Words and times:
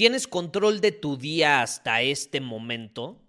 ¿Tienes 0.00 0.26
control 0.26 0.80
de 0.80 0.92
tu 0.92 1.18
día 1.18 1.60
hasta 1.60 2.00
este 2.00 2.40
momento? 2.40 3.20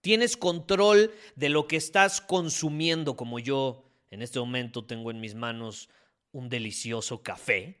¿Tienes 0.00 0.38
control 0.38 1.12
de 1.36 1.50
lo 1.50 1.68
que 1.68 1.76
estás 1.76 2.22
consumiendo 2.22 3.14
como 3.14 3.38
yo 3.38 3.84
en 4.10 4.22
este 4.22 4.40
momento 4.40 4.86
tengo 4.86 5.10
en 5.10 5.20
mis 5.20 5.34
manos 5.34 5.90
un 6.30 6.48
delicioso 6.48 7.22
café? 7.22 7.78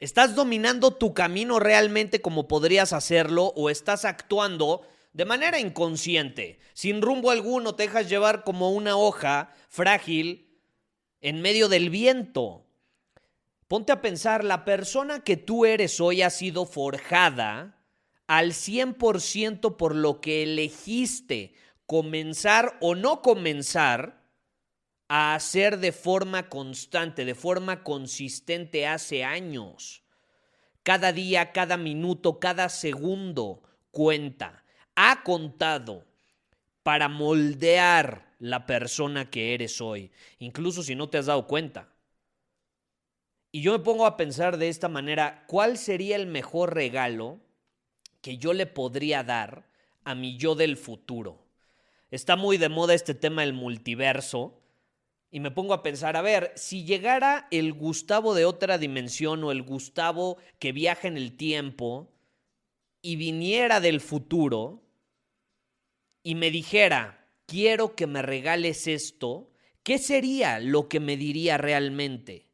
¿Estás 0.00 0.34
dominando 0.34 0.90
tu 0.90 1.14
camino 1.14 1.60
realmente 1.60 2.20
como 2.20 2.48
podrías 2.48 2.92
hacerlo 2.92 3.52
o 3.54 3.70
estás 3.70 4.04
actuando 4.04 4.82
de 5.12 5.24
manera 5.24 5.60
inconsciente, 5.60 6.58
sin 6.72 7.00
rumbo 7.00 7.30
alguno, 7.30 7.76
te 7.76 7.84
dejas 7.84 8.08
llevar 8.08 8.42
como 8.42 8.72
una 8.72 8.96
hoja 8.96 9.54
frágil 9.68 10.58
en 11.20 11.40
medio 11.42 11.68
del 11.68 11.90
viento? 11.90 12.66
Ponte 13.70 13.92
a 13.92 14.02
pensar, 14.02 14.42
la 14.42 14.64
persona 14.64 15.22
que 15.22 15.36
tú 15.36 15.64
eres 15.64 16.00
hoy 16.00 16.22
ha 16.22 16.30
sido 16.30 16.66
forjada 16.66 17.78
al 18.26 18.50
100% 18.50 19.76
por 19.76 19.94
lo 19.94 20.20
que 20.20 20.42
elegiste 20.42 21.54
comenzar 21.86 22.76
o 22.80 22.96
no 22.96 23.22
comenzar 23.22 24.24
a 25.06 25.36
hacer 25.36 25.78
de 25.78 25.92
forma 25.92 26.48
constante, 26.48 27.24
de 27.24 27.36
forma 27.36 27.84
consistente 27.84 28.88
hace 28.88 29.22
años. 29.22 30.02
Cada 30.82 31.12
día, 31.12 31.52
cada 31.52 31.76
minuto, 31.76 32.40
cada 32.40 32.70
segundo 32.70 33.62
cuenta. 33.92 34.64
Ha 34.96 35.22
contado 35.22 36.08
para 36.82 37.06
moldear 37.08 38.34
la 38.40 38.66
persona 38.66 39.30
que 39.30 39.54
eres 39.54 39.80
hoy, 39.80 40.10
incluso 40.40 40.82
si 40.82 40.96
no 40.96 41.08
te 41.08 41.18
has 41.18 41.26
dado 41.26 41.46
cuenta. 41.46 41.88
Y 43.52 43.62
yo 43.62 43.72
me 43.72 43.80
pongo 43.80 44.06
a 44.06 44.16
pensar 44.16 44.58
de 44.58 44.68
esta 44.68 44.88
manera, 44.88 45.44
¿cuál 45.48 45.76
sería 45.76 46.16
el 46.16 46.26
mejor 46.26 46.74
regalo 46.74 47.40
que 48.20 48.38
yo 48.38 48.52
le 48.52 48.66
podría 48.66 49.24
dar 49.24 49.68
a 50.04 50.14
mi 50.14 50.36
yo 50.36 50.54
del 50.54 50.76
futuro? 50.76 51.44
Está 52.10 52.36
muy 52.36 52.58
de 52.58 52.68
moda 52.68 52.94
este 52.94 53.14
tema 53.14 53.42
del 53.42 53.52
multiverso 53.52 54.60
y 55.32 55.40
me 55.40 55.50
pongo 55.50 55.74
a 55.74 55.82
pensar, 55.82 56.16
a 56.16 56.22
ver, 56.22 56.52
si 56.56 56.84
llegara 56.84 57.48
el 57.50 57.72
Gustavo 57.72 58.34
de 58.34 58.44
otra 58.44 58.78
dimensión 58.78 59.42
o 59.44 59.52
el 59.52 59.62
Gustavo 59.62 60.38
que 60.58 60.72
viaja 60.72 61.08
en 61.08 61.16
el 61.16 61.36
tiempo 61.36 62.12
y 63.02 63.16
viniera 63.16 63.80
del 63.80 64.00
futuro 64.00 64.82
y 66.22 66.34
me 66.34 66.50
dijera, 66.50 67.28
quiero 67.46 67.94
que 67.94 68.06
me 68.06 68.22
regales 68.22 68.86
esto, 68.86 69.50
¿qué 69.82 69.98
sería 69.98 70.60
lo 70.60 70.88
que 70.88 71.00
me 71.00 71.16
diría 71.16 71.58
realmente? 71.58 72.49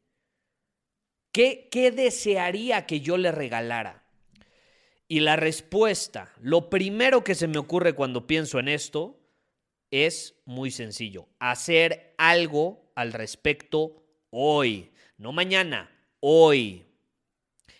¿Qué, 1.37 1.91
desearía 1.91 2.87
que 2.87 2.99
yo 2.99 3.15
le 3.15 3.31
regalara? 3.31 4.03
Y 5.07 5.19
la 5.19 5.35
respuesta, 5.35 6.33
lo 6.41 6.71
primero 6.71 7.23
que 7.23 7.35
se 7.35 7.47
me 7.47 7.59
ocurre 7.59 7.93
cuando 7.93 8.25
pienso 8.25 8.57
en 8.57 8.67
esto, 8.67 9.19
es 9.91 10.33
muy 10.45 10.71
sencillo. 10.71 11.27
Hacer 11.37 12.15
algo 12.17 12.91
al 12.95 13.13
respecto 13.13 14.03
hoy, 14.31 14.89
no 15.19 15.31
mañana, 15.31 15.91
hoy. 16.21 16.87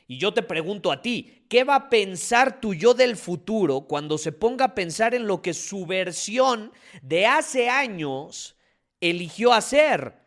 Y 0.06 0.20
yo 0.20 0.36
te 0.36 0.44
pregunto 0.44 0.92
a 0.92 1.02
ti, 1.02 1.48
¿qué 1.50 1.64
va 1.64 1.78
a 1.78 1.90
pensar 1.90 2.62
tu 2.62 2.76
yo 2.76 2.94
del 2.94 3.16
futuro 3.16 3.88
cuando 3.88 4.20
se 4.20 4.34
ponga 4.34 4.66
a 4.66 4.76
pensar 4.76 5.16
en 5.16 5.26
lo 5.26 5.42
que 5.42 5.56
su 5.56 5.88
versión 5.88 6.72
de 7.02 7.26
hace 7.26 7.70
años 7.70 8.56
eligió 9.02 9.52
hacer? 9.52 10.27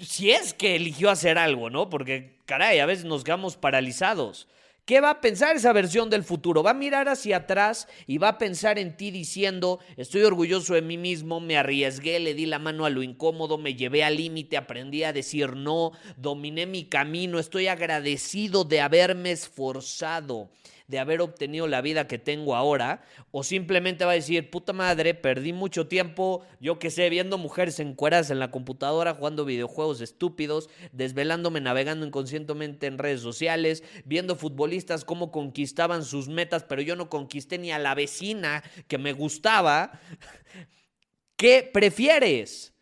Si 0.00 0.30
es 0.30 0.54
que 0.54 0.76
eligió 0.76 1.10
hacer 1.10 1.38
algo, 1.38 1.70
¿no? 1.70 1.90
Porque, 1.90 2.36
caray, 2.46 2.78
a 2.78 2.86
veces 2.86 3.04
nos 3.04 3.24
quedamos 3.24 3.56
paralizados. 3.56 4.48
¿Qué 4.84 5.00
va 5.00 5.08
a 5.08 5.20
pensar 5.22 5.56
esa 5.56 5.72
versión 5.72 6.10
del 6.10 6.24
futuro? 6.24 6.62
Va 6.62 6.72
a 6.72 6.74
mirar 6.74 7.08
hacia 7.08 7.38
atrás 7.38 7.88
y 8.06 8.18
va 8.18 8.28
a 8.28 8.38
pensar 8.38 8.78
en 8.78 8.98
ti 8.98 9.10
diciendo, 9.10 9.78
estoy 9.96 10.24
orgulloso 10.24 10.74
de 10.74 10.82
mí 10.82 10.98
mismo, 10.98 11.40
me 11.40 11.56
arriesgué, 11.56 12.20
le 12.20 12.34
di 12.34 12.44
la 12.44 12.58
mano 12.58 12.84
a 12.84 12.90
lo 12.90 13.02
incómodo, 13.02 13.56
me 13.56 13.76
llevé 13.76 14.04
al 14.04 14.18
límite, 14.18 14.58
aprendí 14.58 15.02
a 15.02 15.14
decir 15.14 15.56
no, 15.56 15.92
dominé 16.18 16.66
mi 16.66 16.84
camino, 16.84 17.38
estoy 17.38 17.68
agradecido 17.68 18.64
de 18.64 18.82
haberme 18.82 19.30
esforzado 19.30 20.50
de 20.86 20.98
haber 20.98 21.20
obtenido 21.20 21.66
la 21.66 21.80
vida 21.80 22.06
que 22.06 22.18
tengo 22.18 22.54
ahora, 22.54 23.02
o 23.30 23.42
simplemente 23.42 24.04
va 24.04 24.12
a 24.12 24.14
decir, 24.14 24.50
puta 24.50 24.72
madre, 24.72 25.14
perdí 25.14 25.52
mucho 25.52 25.88
tiempo, 25.88 26.44
yo 26.60 26.78
que 26.78 26.90
sé, 26.90 27.08
viendo 27.08 27.38
mujeres 27.38 27.80
encueradas 27.80 28.30
en 28.30 28.38
la 28.38 28.50
computadora, 28.50 29.14
jugando 29.14 29.44
videojuegos 29.44 30.00
estúpidos, 30.00 30.68
desvelándome, 30.92 31.60
navegando 31.60 32.06
inconscientemente 32.06 32.86
en 32.86 32.98
redes 32.98 33.22
sociales, 33.22 33.82
viendo 34.04 34.36
futbolistas 34.36 35.04
cómo 35.04 35.32
conquistaban 35.32 36.04
sus 36.04 36.28
metas, 36.28 36.64
pero 36.64 36.82
yo 36.82 36.96
no 36.96 37.08
conquisté 37.08 37.58
ni 37.58 37.72
a 37.72 37.78
la 37.78 37.94
vecina 37.94 38.62
que 38.86 38.98
me 38.98 39.12
gustaba. 39.12 39.98
¿Qué 41.36 41.68
prefieres? 41.72 42.74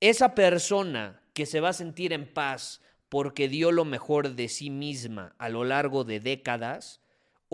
Esa 0.00 0.34
persona 0.34 1.22
que 1.32 1.46
se 1.46 1.60
va 1.60 1.68
a 1.68 1.74
sentir 1.74 2.12
en 2.12 2.32
paz 2.32 2.80
porque 3.08 3.48
dio 3.48 3.72
lo 3.72 3.84
mejor 3.84 4.34
de 4.34 4.48
sí 4.48 4.70
misma 4.70 5.34
a 5.38 5.50
lo 5.50 5.64
largo 5.64 6.04
de 6.04 6.18
décadas, 6.18 7.01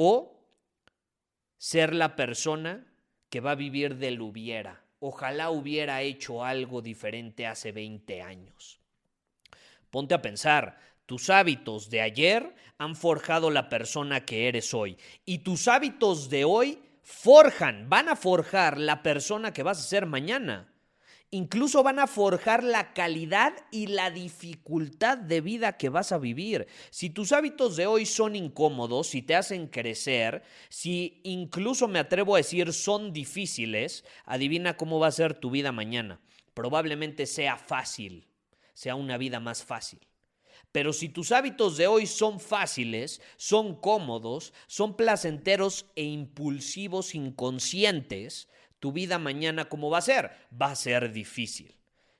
o 0.01 0.39
ser 1.57 1.93
la 1.93 2.15
persona 2.15 2.87
que 3.29 3.41
va 3.41 3.51
a 3.51 3.57
vivir 3.57 3.97
del 3.97 4.21
hubiera. 4.21 4.85
Ojalá 5.01 5.51
hubiera 5.51 6.03
hecho 6.03 6.45
algo 6.45 6.83
diferente 6.83 7.49
hace 7.49 7.73
20 7.73 8.23
años. 8.23 8.79
Ponte 9.91 10.15
a 10.15 10.23
pensar, 10.23 10.79
tus 11.05 11.31
hábitos 11.31 11.91
de 11.91 12.01
ayer 12.01 12.55
han 12.79 12.95
forjado 12.95 13.51
la 13.51 13.69
persona 13.69 14.25
que 14.25 14.47
eres 14.47 14.73
hoy 14.73 14.97
y 15.25 15.39
tus 15.39 15.67
hábitos 15.67 16.31
de 16.31 16.45
hoy 16.45 16.81
forjan, 17.03 17.89
van 17.89 18.09
a 18.09 18.15
forjar 18.15 18.79
la 18.79 19.03
persona 19.03 19.53
que 19.53 19.65
vas 19.65 19.81
a 19.81 19.89
ser 19.89 20.07
mañana. 20.07 20.73
Incluso 21.31 21.83
van 21.83 21.99
a 21.99 22.07
forjar 22.07 22.65
la 22.65 22.95
calidad 22.95 23.53
y 23.71 23.89
la 23.89 24.11
dificultad 24.11 25.19
de 25.19 25.43
vida 25.43 25.77
que 25.77 25.91
vas 25.91 26.11
a 26.11 26.19
vivir. 26.19 26.67
Si 26.91 27.11
tus 27.11 27.33
hábitos 27.33 27.77
de 27.77 27.87
hoy 27.87 28.07
son 28.07 28.35
incómodos, 28.35 29.09
si 29.09 29.21
te 29.21 29.35
hacen 29.35 29.67
crecer, 29.67 30.43
si 30.71 31.21
incluso 31.25 31.87
me 31.87 31.99
atrevo 31.99 32.35
a 32.35 32.39
decir 32.39 32.73
son 32.73 33.13
difíciles, 33.13 34.07
adivina 34.25 34.79
cómo 34.79 34.99
va 34.99 35.09
a 35.09 35.13
ser 35.13 35.35
tu 35.35 35.51
vida 35.51 35.71
mañana. 35.71 36.19
Probablemente 36.55 37.27
sea 37.27 37.59
fácil, 37.59 38.27
sea 38.73 38.95
una 38.95 39.19
vida 39.19 39.39
más 39.39 39.63
fácil. 39.63 40.01
Pero 40.73 40.95
si 40.95 41.11
tus 41.11 41.33
hábitos 41.33 41.77
de 41.77 41.87
hoy 41.87 42.07
son 42.07 42.41
fáciles, 42.41 43.21
son 43.37 43.75
cómodos, 43.75 44.55
son 44.67 44.97
placenteros 44.97 45.87
e 45.95 46.05
impulsivos 46.05 47.15
inconscientes, 47.15 48.49
tu 48.81 48.93
vida 48.93 49.19
mañana 49.19 49.69
cómo 49.69 49.91
va 49.91 49.99
a 49.99 50.03
ser? 50.03 50.31
Va 50.61 50.71
a 50.71 50.77
ser 50.77 51.13
difícil. 51.13 51.75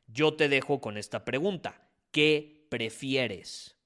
Yo 0.07 0.35
te 0.35 0.49
dejo 0.49 0.81
con 0.81 0.97
esta 0.97 1.25
pregunta. 1.25 1.89
¿Qué 2.11 2.67
prefieres? 2.69 3.77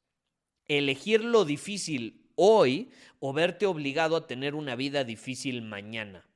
¿Elegir 0.69 1.25
lo 1.25 1.45
difícil 1.45 2.31
hoy 2.35 2.91
o 3.21 3.33
verte 3.33 3.67
obligado 3.67 4.17
a 4.17 4.27
tener 4.27 4.55
una 4.55 4.77
vida 4.77 5.05
difícil 5.05 5.63
mañana? 5.63 6.27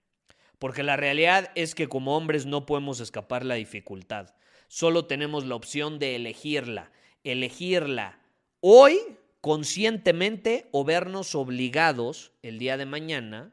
Porque 0.59 0.83
la 0.83 0.97
realidad 0.97 1.51
es 1.55 1.75
que 1.75 1.89
como 1.89 2.17
hombres 2.17 2.47
no 2.47 2.67
podemos 2.67 3.01
escapar 3.01 3.45
la 3.45 3.55
dificultad. 3.55 4.35
Solo 4.69 5.07
tenemos 5.07 5.47
la 5.47 5.55
opción 5.55 5.99
de 5.99 6.17
elegirla. 6.17 6.91
Elegirla 7.25 8.19
hoy 8.61 8.99
conscientemente 9.41 10.69
o 10.73 10.85
vernos 10.85 11.35
obligados 11.35 12.33
el 12.43 12.59
día 12.59 12.77
de 12.77 12.87
mañana 12.87 13.53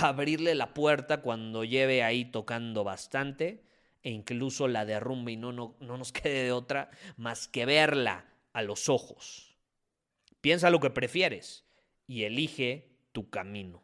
abrirle 0.00 0.54
la 0.54 0.74
puerta 0.74 1.22
cuando 1.22 1.64
lleve 1.64 2.02
ahí 2.02 2.24
tocando 2.24 2.84
bastante 2.84 3.64
e 4.02 4.10
incluso 4.10 4.68
la 4.68 4.84
derrumbe 4.84 5.32
y 5.32 5.36
no, 5.36 5.52
no, 5.52 5.76
no 5.80 5.96
nos 5.96 6.12
quede 6.12 6.44
de 6.44 6.52
otra 6.52 6.90
más 7.16 7.48
que 7.48 7.64
verla 7.64 8.26
a 8.52 8.62
los 8.62 8.88
ojos. 8.88 9.56
Piensa 10.40 10.70
lo 10.70 10.80
que 10.80 10.90
prefieres 10.90 11.64
y 12.06 12.24
elige 12.24 12.90
tu 13.12 13.30
camino. 13.30 13.83